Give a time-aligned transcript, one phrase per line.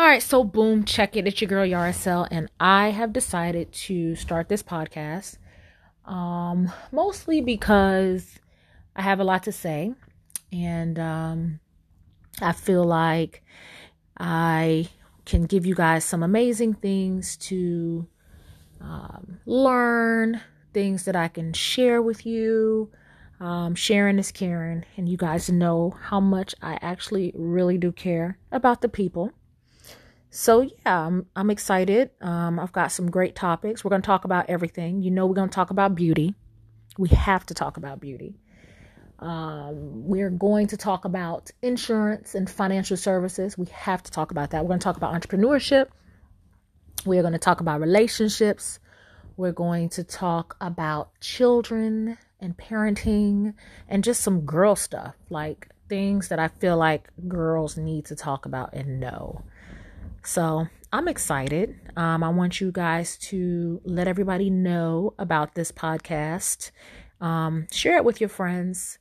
[0.00, 1.26] All right, so boom, check it.
[1.26, 5.36] It's your girl Yaracel, and I have decided to start this podcast.
[6.06, 8.38] Um, mostly because
[8.96, 9.92] I have a lot to say,
[10.50, 11.60] and um,
[12.40, 13.42] I feel like
[14.18, 14.88] I
[15.26, 18.08] can give you guys some amazing things to
[18.80, 20.40] um, learn,
[20.72, 22.90] things that I can share with you.
[23.38, 28.38] Um, sharing is caring, and you guys know how much I actually really do care
[28.50, 29.34] about the people.
[30.30, 32.10] So yeah, I'm I'm excited.
[32.20, 33.84] Um, I've got some great topics.
[33.84, 35.02] We're going to talk about everything.
[35.02, 36.34] You know, we're going to talk about beauty.
[36.96, 38.36] We have to talk about beauty.
[39.18, 43.58] Um, we're going to talk about insurance and financial services.
[43.58, 44.62] We have to talk about that.
[44.62, 45.88] We're going to talk about entrepreneurship.
[47.04, 48.78] We're going to talk about relationships.
[49.36, 53.54] We're going to talk about children and parenting
[53.88, 58.46] and just some girl stuff, like things that I feel like girls need to talk
[58.46, 59.42] about and know.
[60.22, 61.78] So I'm excited.
[61.96, 66.70] Um, I want you guys to let everybody know about this podcast.
[67.20, 68.98] Um, share it with your friends.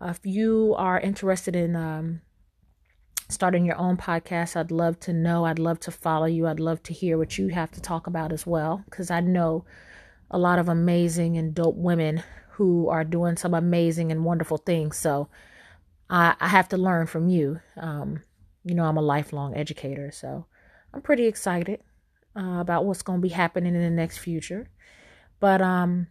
[0.00, 2.20] Uh, if you are interested in um,
[3.28, 5.44] starting your own podcast, I'd love to know.
[5.44, 6.46] I'd love to follow you.
[6.46, 9.64] I'd love to hear what you have to talk about as well, because I know
[10.30, 14.96] a lot of amazing and dope women who are doing some amazing and wonderful things.
[14.96, 15.28] So
[16.08, 17.60] I, I have to learn from you.
[17.76, 18.22] Um,
[18.64, 20.46] you know, I'm a lifelong educator, so
[20.92, 21.80] I'm pretty excited
[22.36, 24.68] uh, about what's going to be happening in the next future.
[25.38, 26.08] But um,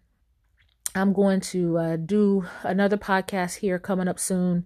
[0.95, 4.65] I'm going to uh, do another podcast here coming up soon.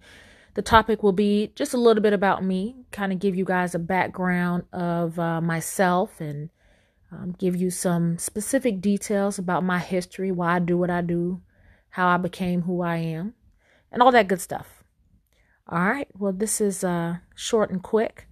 [0.53, 3.73] The topic will be just a little bit about me, kind of give you guys
[3.73, 6.49] a background of uh, myself and
[7.11, 11.41] um, give you some specific details about my history, why I do what I do,
[11.89, 13.33] how I became who I am,
[13.91, 14.82] and all that good stuff.
[15.67, 18.27] All right, well, this is uh, short and quick.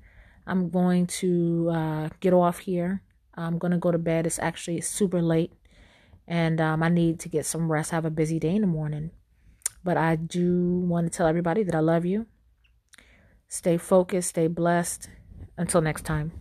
[0.46, 3.04] I'm going to uh, get off here.
[3.36, 4.26] I'm going to go to bed.
[4.26, 5.54] It's actually super late
[6.28, 7.92] and um, I need to get some rest.
[7.92, 9.12] I have a busy day in the morning.
[9.84, 12.28] But I do want to tell everybody that I love you.
[13.50, 15.10] Stay focused, stay blessed.
[15.58, 16.32] Until next time.